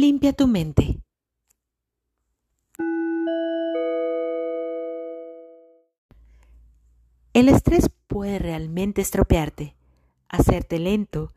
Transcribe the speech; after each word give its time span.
Limpia 0.00 0.32
tu 0.32 0.46
mente. 0.46 1.02
El 7.34 7.50
estrés 7.50 7.90
puede 8.06 8.38
realmente 8.38 9.02
estropearte, 9.02 9.76
hacerte 10.30 10.78
lento, 10.78 11.34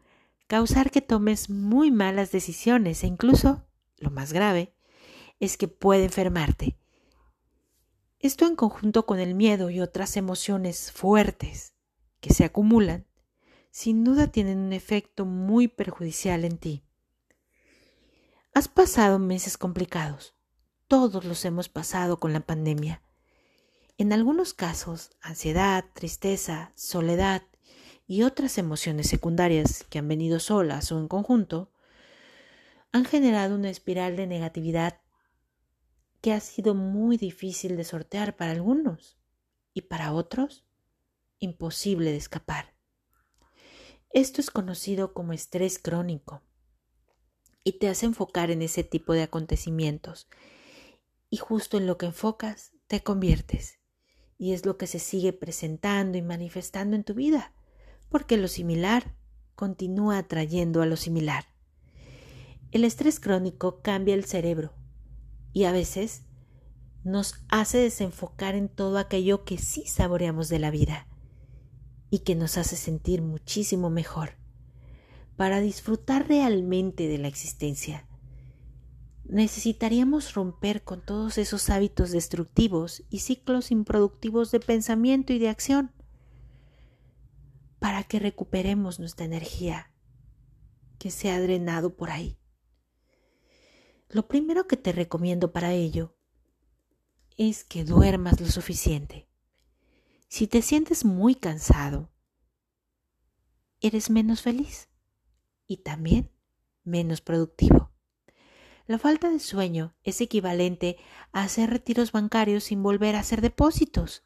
causar 0.48 0.92
que 0.92 1.02
tomes 1.02 1.50
muy 1.50 1.92
malas 1.92 2.32
decisiones 2.32 3.04
e 3.04 3.08
incluso, 3.08 3.66
lo 3.98 4.12
más 4.12 4.32
grave, 4.32 4.74
es 5.42 5.58
que 5.58 5.68
puede 5.68 6.06
enfermarte. 6.06 6.78
Esto 8.20 8.48
en 8.48 8.56
conjunto 8.56 9.06
con 9.06 9.20
el 9.20 9.36
miedo 9.36 9.72
y 9.72 9.82
otras 9.82 10.16
emociones 10.16 10.90
fuertes 10.94 11.74
que 12.22 12.34
se 12.34 12.46
acumulan, 12.46 13.08
sin 13.72 14.06
duda 14.06 14.32
tienen 14.32 14.58
un 14.58 14.72
efecto 14.72 15.26
muy 15.26 15.68
perjudicial 15.68 16.46
en 16.46 16.58
ti. 16.58 16.86
Has 18.56 18.68
pasado 18.68 19.18
meses 19.18 19.58
complicados. 19.58 20.36
Todos 20.88 21.26
los 21.26 21.44
hemos 21.44 21.70
pasado 21.70 22.20
con 22.20 22.34
la 22.34 22.42
pandemia. 22.42 23.02
En 23.98 24.14
algunos 24.14 24.54
casos, 24.54 25.10
ansiedad, 25.22 25.86
tristeza, 25.96 26.72
soledad 26.76 27.42
y 28.06 28.22
otras 28.22 28.60
emociones 28.60 29.10
secundarias 29.10 29.84
que 29.90 29.98
han 29.98 30.08
venido 30.08 30.40
solas 30.40 30.92
o 30.92 31.00
en 31.00 31.08
conjunto, 31.08 31.72
han 32.92 33.06
generado 33.06 33.56
una 33.56 33.72
espiral 33.72 34.16
de 34.16 34.28
negatividad 34.28 35.02
que 36.22 36.32
ha 36.32 36.40
sido 36.40 36.76
muy 36.76 37.18
difícil 37.18 37.76
de 37.76 37.86
sortear 37.86 38.36
para 38.36 38.52
algunos 38.52 39.18
y 39.74 39.82
para 39.82 40.14
otros 40.14 40.64
imposible 41.40 42.12
de 42.12 42.18
escapar. 42.18 42.76
Esto 44.12 44.42
es 44.42 44.52
conocido 44.52 45.16
como 45.16 45.34
estrés 45.34 45.80
crónico 45.80 46.44
y 47.64 47.80
te 47.80 47.88
hace 47.88 48.06
enfocar 48.06 48.52
en 48.52 48.62
ese 48.62 48.84
tipo 48.84 49.14
de 49.14 49.24
acontecimientos. 49.24 50.28
Y 51.30 51.38
justo 51.38 51.78
en 51.78 51.88
lo 51.88 51.98
que 51.98 52.08
enfocas, 52.08 52.74
te 52.88 53.02
conviertes. 53.02 53.80
Y 54.38 54.54
es 54.54 54.66
lo 54.66 54.78
que 54.78 54.88
se 54.88 55.00
sigue 55.00 55.34
presentando 55.34 56.18
y 56.18 56.22
manifestando 56.22 56.96
en 56.96 57.04
tu 57.04 57.14
vida, 57.14 57.54
porque 58.10 58.38
lo 58.38 58.48
similar 58.48 59.16
continúa 59.56 60.18
atrayendo 60.18 60.82
a 60.82 60.86
lo 60.86 60.98
similar. 60.98 61.46
El 62.72 62.84
estrés 62.84 63.20
crónico 63.20 63.82
cambia 63.82 64.16
el 64.16 64.26
cerebro 64.26 64.74
y 65.54 65.66
a 65.66 65.72
veces 65.72 66.24
nos 67.04 67.46
hace 67.50 67.78
desenfocar 67.78 68.56
en 68.56 68.70
todo 68.70 68.98
aquello 68.98 69.46
que 69.46 69.58
sí 69.58 69.86
saboreamos 69.86 70.50
de 70.50 70.60
la 70.60 70.72
vida 70.72 71.08
y 72.10 72.20
que 72.20 72.36
nos 72.36 72.58
hace 72.58 72.76
sentir 72.76 73.22
muchísimo 73.22 73.90
mejor 73.90 74.43
para 75.36 75.60
disfrutar 75.60 76.28
realmente 76.28 77.08
de 77.08 77.18
la 77.18 77.28
existencia. 77.28 78.08
Necesitaríamos 79.26 80.34
romper 80.34 80.84
con 80.84 81.04
todos 81.04 81.38
esos 81.38 81.70
hábitos 81.70 82.12
destructivos 82.12 83.04
y 83.10 83.20
ciclos 83.20 83.72
improductivos 83.72 84.52
de 84.52 84.60
pensamiento 84.60 85.34
y 85.34 85.40
de 85.40 85.50
acción 85.50 85.92
para 87.80 88.04
que 88.04 88.20
recuperemos 88.20 89.00
nuestra 89.00 89.26
energía 89.26 89.92
que 91.00 91.10
se 91.10 91.32
ha 91.32 91.42
drenado 91.42 91.96
por 91.96 92.12
ahí. 92.12 92.38
Lo 94.10 94.28
primero 94.28 94.68
que 94.68 94.78
te 94.78 94.92
recomiendo 94.92 95.52
para 95.52 95.74
ello 95.74 96.16
es 97.36 97.64
que 97.64 97.84
duermas 97.84 98.40
lo 98.40 98.48
suficiente. 98.48 99.28
Si 100.28 100.48
te 100.48 100.62
sientes 100.62 101.04
muy 101.04 101.36
cansado, 101.36 102.12
eres 103.82 104.10
menos 104.10 104.42
feliz 104.42 104.93
y 105.68 105.78
también 105.78 106.32
menos 106.84 107.22
productivo. 107.22 107.92
La 108.86 109.00
falta 109.00 109.30
de 109.30 109.40
sueño 109.40 109.96
es 110.04 110.20
equivalente 110.20 110.98
a 111.32 111.44
hacer 111.44 111.70
retiros 111.70 112.12
bancarios 112.12 112.66
sin 112.66 112.84
volver 112.84 113.16
a 113.16 113.20
hacer 113.20 113.42
depósitos. 113.42 114.24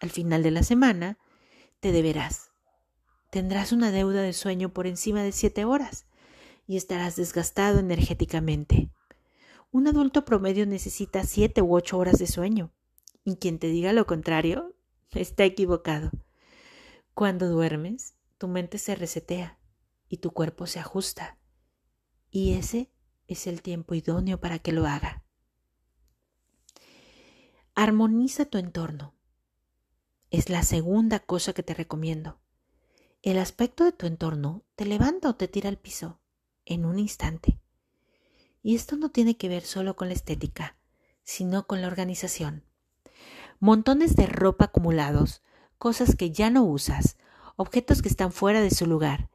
Al 0.00 0.10
final 0.10 0.42
de 0.42 0.52
la 0.52 0.62
semana, 0.62 1.18
te 1.80 1.92
deberás. 1.92 2.52
Tendrás 3.30 3.72
una 3.72 3.90
deuda 3.90 4.22
de 4.22 4.32
sueño 4.32 4.72
por 4.72 4.86
encima 4.86 5.22
de 5.22 5.32
siete 5.32 5.64
horas 5.64 6.06
y 6.66 6.76
estarás 6.76 7.16
desgastado 7.16 7.78
energéticamente. 7.78 8.90
Un 9.72 9.86
adulto 9.86 10.24
promedio 10.24 10.66
necesita 10.66 11.24
siete 11.24 11.62
u 11.62 11.74
ocho 11.74 11.98
horas 11.98 12.18
de 12.18 12.26
sueño, 12.26 12.72
y 13.24 13.36
quien 13.36 13.58
te 13.58 13.68
diga 13.68 13.92
lo 13.92 14.06
contrario 14.06 14.74
está 15.12 15.44
equivocado. 15.44 16.10
Cuando 17.14 17.48
duermes, 17.48 18.14
tu 18.38 18.48
mente 18.48 18.78
se 18.78 18.94
resetea 18.94 19.59
y 20.10 20.18
tu 20.18 20.32
cuerpo 20.32 20.66
se 20.66 20.80
ajusta. 20.80 21.38
Y 22.30 22.54
ese 22.54 22.90
es 23.28 23.46
el 23.46 23.62
tiempo 23.62 23.94
idóneo 23.94 24.40
para 24.40 24.58
que 24.58 24.72
lo 24.72 24.86
haga. 24.86 25.24
Armoniza 27.74 28.44
tu 28.44 28.58
entorno. 28.58 29.14
Es 30.30 30.50
la 30.50 30.64
segunda 30.64 31.20
cosa 31.20 31.54
que 31.54 31.62
te 31.62 31.72
recomiendo. 31.72 32.40
El 33.22 33.38
aspecto 33.38 33.84
de 33.84 33.92
tu 33.92 34.06
entorno 34.06 34.64
te 34.74 34.84
levanta 34.84 35.28
o 35.28 35.36
te 35.36 35.48
tira 35.48 35.68
al 35.68 35.78
piso 35.78 36.20
en 36.66 36.84
un 36.84 36.98
instante. 36.98 37.60
Y 38.62 38.74
esto 38.74 38.96
no 38.96 39.10
tiene 39.10 39.36
que 39.36 39.48
ver 39.48 39.62
solo 39.62 39.94
con 39.94 40.08
la 40.08 40.14
estética, 40.14 40.76
sino 41.22 41.66
con 41.66 41.80
la 41.80 41.86
organización. 41.86 42.64
Montones 43.60 44.16
de 44.16 44.26
ropa 44.26 44.66
acumulados, 44.66 45.42
cosas 45.78 46.16
que 46.16 46.32
ya 46.32 46.50
no 46.50 46.64
usas, 46.64 47.16
objetos 47.56 48.02
que 48.02 48.08
están 48.08 48.32
fuera 48.32 48.60
de 48.60 48.70
su 48.70 48.86
lugar, 48.86 49.30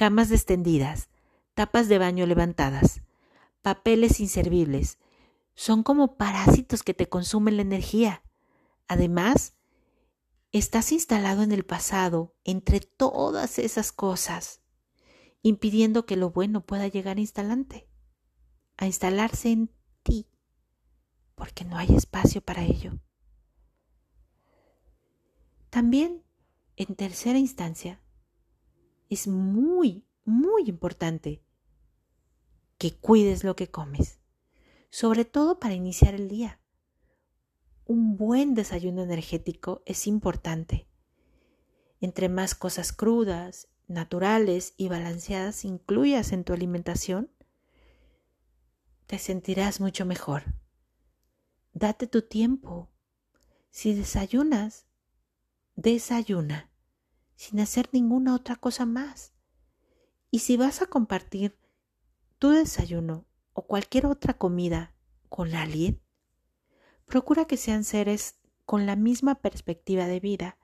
camas 0.00 0.30
extendidas, 0.30 1.10
tapas 1.52 1.86
de 1.86 1.98
baño 1.98 2.24
levantadas, 2.24 3.02
papeles 3.60 4.18
inservibles. 4.20 4.96
Son 5.54 5.82
como 5.82 6.16
parásitos 6.16 6.82
que 6.82 6.94
te 6.94 7.10
consumen 7.10 7.56
la 7.56 7.62
energía. 7.62 8.22
Además, 8.88 9.58
estás 10.52 10.90
instalado 10.92 11.42
en 11.42 11.52
el 11.52 11.66
pasado 11.66 12.34
entre 12.44 12.80
todas 12.80 13.58
esas 13.58 13.92
cosas, 13.92 14.62
impidiendo 15.42 16.06
que 16.06 16.16
lo 16.16 16.30
bueno 16.30 16.64
pueda 16.64 16.88
llegar 16.88 17.18
a 17.18 17.20
instalante, 17.20 17.86
a 18.78 18.86
instalarse 18.86 19.50
en 19.50 19.70
ti, 20.02 20.30
porque 21.34 21.66
no 21.66 21.76
hay 21.76 21.94
espacio 21.94 22.40
para 22.40 22.64
ello. 22.64 22.98
También, 25.68 26.24
en 26.76 26.94
tercera 26.94 27.38
instancia, 27.38 28.00
es 29.10 29.26
muy, 29.26 30.06
muy 30.24 30.62
importante 30.68 31.44
que 32.78 32.96
cuides 32.96 33.44
lo 33.44 33.56
que 33.56 33.70
comes, 33.70 34.20
sobre 34.88 35.24
todo 35.24 35.58
para 35.58 35.74
iniciar 35.74 36.14
el 36.14 36.28
día. 36.28 36.60
Un 37.84 38.16
buen 38.16 38.54
desayuno 38.54 39.02
energético 39.02 39.82
es 39.84 40.06
importante. 40.06 40.88
Entre 42.00 42.28
más 42.28 42.54
cosas 42.54 42.92
crudas, 42.92 43.68
naturales 43.88 44.74
y 44.76 44.88
balanceadas 44.88 45.64
incluyas 45.64 46.32
en 46.32 46.44
tu 46.44 46.52
alimentación, 46.52 47.30
te 49.06 49.18
sentirás 49.18 49.80
mucho 49.80 50.06
mejor. 50.06 50.44
Date 51.72 52.06
tu 52.06 52.22
tiempo. 52.22 52.88
Si 53.70 53.92
desayunas, 53.92 54.86
desayuna 55.74 56.69
sin 57.40 57.58
hacer 57.58 57.88
ninguna 57.92 58.34
otra 58.34 58.54
cosa 58.54 58.84
más. 58.84 59.32
Y 60.30 60.40
si 60.40 60.58
vas 60.58 60.82
a 60.82 60.86
compartir 60.86 61.56
tu 62.38 62.50
desayuno 62.50 63.24
o 63.54 63.62
cualquier 63.62 64.04
otra 64.04 64.34
comida 64.34 64.94
con 65.30 65.54
alguien, 65.54 66.02
procura 67.06 67.46
que 67.46 67.56
sean 67.56 67.84
seres 67.84 68.34
con 68.66 68.84
la 68.84 68.94
misma 68.94 69.36
perspectiva 69.36 70.06
de 70.06 70.20
vida 70.20 70.58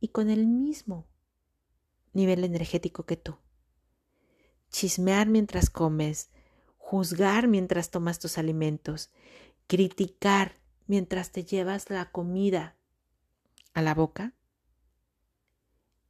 y 0.00 0.08
con 0.08 0.28
el 0.28 0.46
mismo 0.46 1.06
nivel 2.12 2.44
energético 2.44 3.06
que 3.06 3.16
tú. 3.16 3.38
Chismear 4.68 5.28
mientras 5.28 5.70
comes, 5.70 6.28
juzgar 6.76 7.48
mientras 7.48 7.90
tomas 7.90 8.18
tus 8.18 8.36
alimentos, 8.36 9.10
criticar 9.66 10.56
mientras 10.86 11.32
te 11.32 11.44
llevas 11.44 11.88
la 11.88 12.12
comida 12.12 12.76
a 13.72 13.80
la 13.80 13.94
boca, 13.94 14.34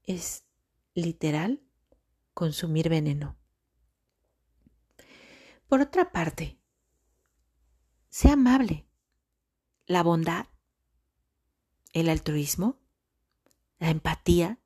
es 0.09 0.47
literal 0.95 1.63
consumir 2.33 2.89
veneno. 2.89 3.37
Por 5.69 5.83
otra 5.83 6.13
parte, 6.13 6.59
sea 8.09 8.33
amable. 8.33 8.87
La 9.87 10.03
bondad, 10.03 10.47
el 11.93 12.09
altruismo, 12.09 12.81
la 13.79 13.91
empatía, 13.91 14.59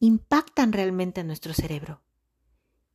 impactan 0.00 0.72
realmente 0.72 1.20
a 1.20 1.24
nuestro 1.24 1.54
cerebro 1.54 2.02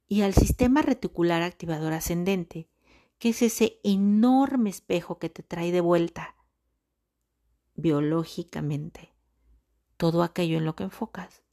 y 0.07 0.21
al 0.21 0.33
sistema 0.33 0.81
reticular 0.81 1.41
activador 1.41 1.93
ascendente, 1.93 2.69
que 3.17 3.29
es 3.29 3.41
ese 3.41 3.79
enorme 3.83 4.69
espejo 4.69 5.19
que 5.19 5.29
te 5.29 5.41
trae 5.41 5.71
de 5.71 5.81
vuelta 5.81 6.35
biológicamente 7.75 9.18
todo 9.99 10.23
aquello 10.23 10.57
en 10.57 10.63
lo 10.63 10.77
que 10.77 10.85
enfocas 10.85 11.43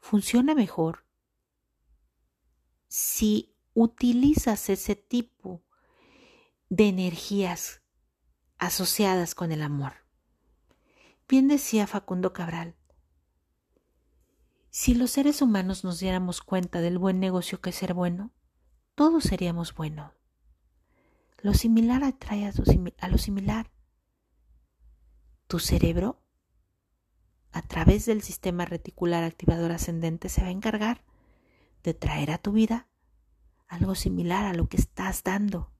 funciona 0.00 0.56
mejor 0.56 1.06
si 2.88 3.54
utilizas 3.72 4.68
ese 4.68 4.96
tipo 4.96 5.62
de 6.70 6.88
energías 6.88 7.80
asociadas 8.58 9.36
con 9.36 9.52
el 9.52 9.62
amor. 9.62 9.92
Bien 11.28 11.46
decía 11.46 11.86
Facundo 11.86 12.32
Cabral, 12.32 12.74
si 14.70 14.94
los 14.94 15.12
seres 15.12 15.40
humanos 15.40 15.84
nos 15.84 16.00
diéramos 16.00 16.40
cuenta 16.40 16.80
del 16.80 16.98
buen 16.98 17.20
negocio 17.20 17.60
que 17.60 17.70
es 17.70 17.76
ser 17.76 17.94
bueno, 17.94 18.32
todos 18.96 19.22
seríamos 19.22 19.72
buenos. 19.72 20.12
Lo 21.38 21.54
similar 21.54 22.02
atrae 22.02 22.44
a, 22.46 23.08
lo 23.08 23.18
similar. 23.18 23.70
Tu 25.46 25.60
cerebro, 25.60 26.21
a 27.52 27.62
través 27.62 28.06
del 28.06 28.22
sistema 28.22 28.64
reticular 28.64 29.24
activador 29.24 29.72
ascendente, 29.72 30.28
se 30.28 30.40
va 30.40 30.48
a 30.48 30.52
encargar 30.52 31.04
de 31.82 31.94
traer 31.94 32.30
a 32.30 32.38
tu 32.38 32.52
vida 32.52 32.88
algo 33.68 33.94
similar 33.94 34.44
a 34.44 34.54
lo 34.54 34.68
que 34.68 34.76
estás 34.76 35.22
dando. 35.22 35.72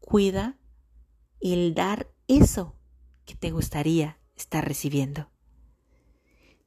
Cuida 0.00 0.58
el 1.40 1.74
dar 1.74 2.10
eso 2.28 2.76
que 3.24 3.34
te 3.34 3.50
gustaría 3.50 4.18
estar 4.36 4.66
recibiendo. 4.66 5.30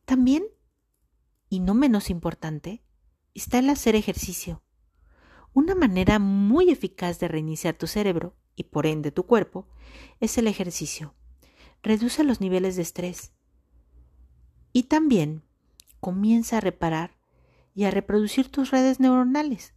También 0.05 0.45
y 1.49 1.59
no 1.59 1.73
menos 1.73 2.09
importante, 2.09 2.83
está 3.33 3.59
el 3.59 3.69
hacer 3.69 3.95
ejercicio. 3.95 4.63
Una 5.53 5.75
manera 5.75 6.19
muy 6.19 6.69
eficaz 6.69 7.19
de 7.19 7.27
reiniciar 7.27 7.75
tu 7.75 7.87
cerebro 7.87 8.35
y 8.55 8.63
por 8.63 8.85
ende 8.85 9.11
tu 9.11 9.25
cuerpo 9.25 9.67
es 10.19 10.37
el 10.37 10.47
ejercicio. 10.47 11.15
Reduce 11.81 12.23
los 12.23 12.41
niveles 12.41 12.75
de 12.75 12.81
estrés 12.81 13.33
y 14.73 14.83
también 14.83 15.43
comienza 15.99 16.57
a 16.57 16.61
reparar 16.61 17.17
y 17.73 17.85
a 17.85 17.91
reproducir 17.91 18.49
tus 18.49 18.71
redes 18.71 18.99
neuronales, 18.99 19.73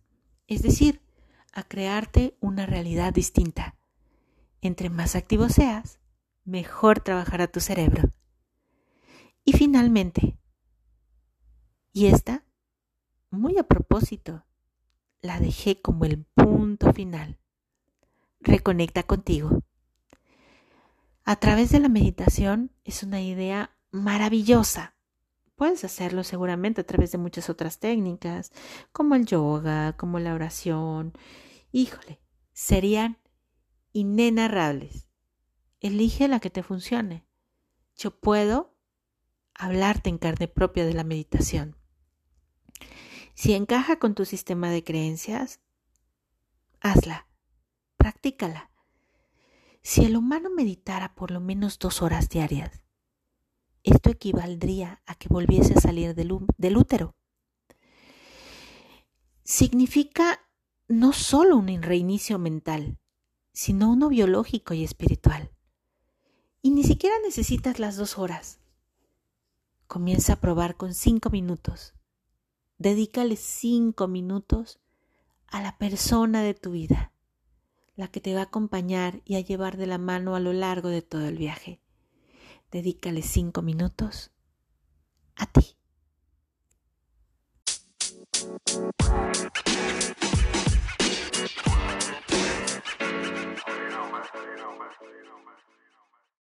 es 0.47 0.63
decir, 0.63 1.01
a 1.53 1.63
crearte 1.63 2.37
una 2.41 2.67
realidad 2.67 3.13
distinta. 3.13 3.77
Entre 4.61 4.91
más 4.91 5.17
activo 5.17 5.49
seas, 5.49 6.01
mejor 6.45 7.01
trabajará 7.01 7.47
tu 7.47 7.61
cerebro. 7.61 8.11
Y 9.45 9.53
finalmente, 9.53 10.39
y 11.93 12.07
esta, 12.07 12.45
muy 13.31 13.59
a 13.59 13.65
propósito, 13.65 14.45
la 15.23 15.41
dejé 15.41 15.81
como 15.81 16.05
el 16.05 16.25
punto 16.35 16.93
final. 16.93 17.39
Reconecta 18.41 19.03
contigo. 19.03 19.63
A 21.25 21.37
través 21.37 21.71
de 21.71 21.81
la 21.81 21.89
meditación 21.89 22.71
es 22.85 23.03
una 23.03 23.21
idea 23.21 23.77
maravillosa. 23.91 24.95
Puedes 25.57 25.85
hacerlo 25.85 26.25
seguramente 26.25 26.81
a 26.81 26.87
través 26.87 27.13
de 27.13 27.19
muchas 27.19 27.51
otras 27.51 27.79
técnicas, 27.79 28.53
como 28.93 29.15
el 29.15 29.27
yoga, 29.27 29.97
como 29.97 30.19
la 30.19 30.35
oración. 30.35 31.13
Híjole, 31.73 32.21
serían 32.53 33.19
inenarrables. 33.93 35.07
Elige 35.81 36.29
la 36.29 36.41
que 36.41 36.51
te 36.51 36.63
funcione. 36.63 37.27
Yo 37.97 38.19
puedo 38.19 38.75
hablarte 39.55 40.09
en 40.09 40.19
carne 40.19 40.49
propia 40.49 40.87
de 40.87 40.95
la 40.95 41.05
meditación. 41.05 41.77
Si 43.35 43.55
encaja 43.55 43.99
con 43.99 44.15
tu 44.15 44.25
sistema 44.25 44.71
de 44.71 44.85
creencias, 44.85 45.61
hazla, 46.81 47.27
practícala. 47.97 48.71
Si 49.83 50.05
el 50.05 50.17
humano 50.17 50.51
meditara 50.51 51.15
por 51.15 51.31
lo 51.31 51.41
menos 51.41 51.79
dos 51.79 52.03
horas 52.03 52.29
diarias, 52.29 52.83
esto 53.85 54.11
equivaldría 54.11 55.03
a 55.07 55.15
que 55.15 55.29
volviese 55.29 55.75
a 55.75 55.81
salir 55.81 56.15
del, 56.15 56.77
útero. 56.77 57.15
Significa 59.45 60.41
no 60.89 61.13
solo 61.13 61.57
un 61.57 61.83
reinicio 61.83 62.39
mental, 62.39 62.99
sino 63.53 63.91
uno 63.91 64.09
biológico 64.09 64.75
y 64.75 64.85
espiritual. 64.85 65.51
Y 66.63 66.71
ni 66.71 66.85
siquiera 66.85 67.17
necesitas 67.25 67.79
las 67.79 67.97
dos 67.97 68.19
horas. 68.19 68.61
Comienza 69.87 70.35
a 70.35 70.41
probar 70.41 70.77
con 70.77 70.95
cinco 70.95 71.31
minutos 71.31 71.95
Dedícale 72.81 73.37
cinco 73.37 74.09
minutos 74.09 74.81
a 75.49 75.61
la 75.61 75.77
persona 75.77 76.43
de 76.43 76.55
tu 76.55 76.71
vida, 76.71 77.13
la 77.95 78.09
que 78.09 78.23
te 78.23 78.33
va 78.33 78.41
a 78.41 78.45
acompañar 78.45 79.21
y 79.27 79.35
a 79.35 79.41
llevar 79.41 79.77
de 79.77 79.87
la 79.87 79.99
mano 79.99 80.35
a 80.35 80.41
lo 80.41 80.55
largo 80.55 80.89
de 80.89 81.03
todo 81.03 81.27
el 81.27 81.37
viaje. 81.37 81.83
Dedícale 82.71 83.23
cinco 83.23 83.63
minutos 83.63 84.31
a 85.37 85.47
ti. 85.47 85.77